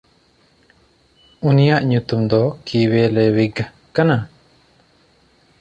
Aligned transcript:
ᱩᱱᱤᱭᱟᱜ 1.47 1.81
ᱧᱩᱛᱩᱢ 1.89 2.21
ᱫᱚ 2.29 2.41
ᱠᱤᱣᱮᱞᱮᱭᱜᱷ 2.65 3.59
ᱠᱟᱱᱟ᱾ 3.95 4.17